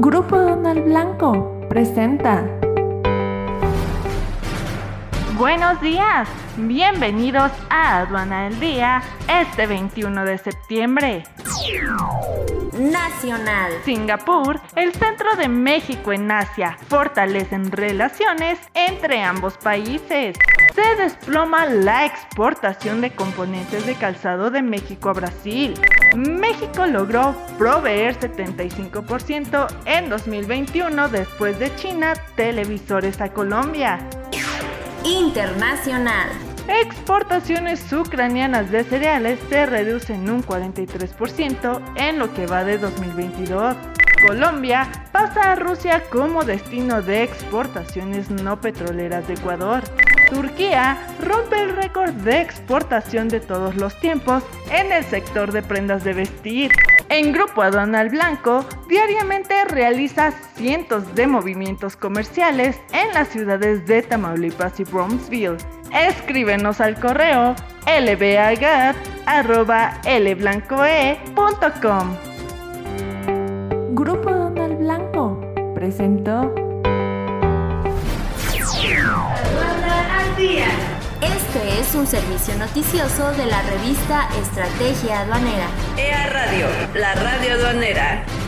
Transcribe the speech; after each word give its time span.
Grupo 0.00 0.36
Donal 0.38 0.82
Blanco 0.82 1.58
presenta. 1.68 2.44
Buenos 5.36 5.80
días, 5.80 6.28
bienvenidos 6.56 7.50
a 7.68 8.02
Aduana 8.02 8.44
del 8.44 8.60
Día 8.60 9.02
este 9.28 9.66
21 9.66 10.24
de 10.24 10.38
septiembre. 10.38 11.24
Nacional. 12.78 13.72
Singapur, 13.84 14.60
el 14.76 14.94
centro 14.94 15.34
de 15.34 15.48
México 15.48 16.12
en 16.12 16.30
Asia, 16.30 16.78
fortalecen 16.88 17.72
relaciones 17.72 18.56
entre 18.74 19.20
ambos 19.24 19.58
países 19.58 20.36
se 20.82 21.02
desploma 21.02 21.66
la 21.66 22.06
exportación 22.06 23.00
de 23.00 23.10
componentes 23.10 23.84
de 23.84 23.94
calzado 23.94 24.48
de 24.50 24.62
México 24.62 25.08
a 25.08 25.12
Brasil. 25.12 25.74
México 26.16 26.86
logró 26.86 27.34
proveer 27.58 28.16
75% 28.18 29.66
en 29.86 30.08
2021 30.08 31.08
después 31.08 31.58
de 31.58 31.74
China 31.74 32.12
televisores 32.36 33.20
a 33.20 33.28
Colombia. 33.32 33.98
Internacional. 35.04 36.28
Exportaciones 36.68 37.92
ucranianas 37.92 38.70
de 38.70 38.84
cereales 38.84 39.40
se 39.48 39.66
reducen 39.66 40.30
un 40.30 40.44
43% 40.44 41.80
en 41.96 42.20
lo 42.20 42.32
que 42.34 42.46
va 42.46 42.62
de 42.64 42.78
2022. 42.78 43.74
Colombia 44.20 44.88
pasa 45.12 45.52
a 45.52 45.54
Rusia 45.54 46.02
como 46.10 46.44
destino 46.44 47.02
de 47.02 47.22
exportaciones 47.22 48.30
no 48.30 48.60
petroleras 48.60 49.26
de 49.28 49.34
Ecuador. 49.34 49.82
Turquía 50.30 50.98
rompe 51.22 51.60
el 51.62 51.74
récord 51.76 52.10
de 52.12 52.40
exportación 52.40 53.28
de 53.28 53.40
todos 53.40 53.76
los 53.76 53.94
tiempos 54.00 54.42
en 54.70 54.92
el 54.92 55.04
sector 55.04 55.52
de 55.52 55.62
prendas 55.62 56.04
de 56.04 56.12
vestir. 56.14 56.70
En 57.08 57.32
Grupo 57.32 57.62
Adonal 57.62 58.10
Blanco, 58.10 58.66
diariamente 58.88 59.64
realiza 59.66 60.32
cientos 60.56 61.14
de 61.14 61.26
movimientos 61.26 61.96
comerciales 61.96 62.78
en 62.92 63.14
las 63.14 63.28
ciudades 63.28 63.86
de 63.86 64.02
Tamaulipas 64.02 64.78
y 64.80 64.84
Brownsville. 64.84 65.56
Escríbenos 65.92 66.80
al 66.82 66.98
correo 67.00 67.54
lbagat.com. 67.86 68.98
Grupo 73.98 74.30
Donald 74.30 74.78
Blanco 74.78 75.40
presentó 75.74 76.54
Este 81.20 81.80
es 81.80 81.94
un 81.96 82.06
servicio 82.06 82.56
noticioso 82.58 83.28
de 83.32 83.46
la 83.46 83.60
revista 83.62 84.28
Estrategia 84.40 85.22
Aduanera. 85.22 85.66
EA 85.96 86.26
Radio, 86.28 86.66
la 86.94 87.12
radio 87.16 87.54
aduanera. 87.54 88.47